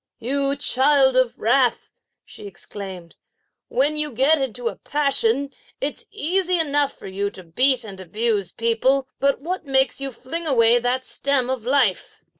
"You 0.17 0.55
child 0.55 1.15
of 1.15 1.37
wrath," 1.37 1.91
she 2.25 2.47
exclaimed. 2.47 3.17
"When 3.67 3.95
you 3.95 4.13
get 4.13 4.41
into 4.41 4.67
a 4.67 4.77
passion, 4.77 5.53
it's 5.79 6.05
easy 6.09 6.57
enough 6.57 6.93
for 6.97 7.05
you 7.05 7.29
to 7.29 7.43
beat 7.43 7.83
and 7.83 8.01
abuse 8.01 8.51
people; 8.51 9.07
but 9.19 9.41
what 9.41 9.65
makes 9.67 10.01
you 10.01 10.11
fling 10.11 10.47
away 10.47 10.79
that 10.79 11.05
stem 11.05 11.51
of 11.51 11.67
life?" 11.67 12.23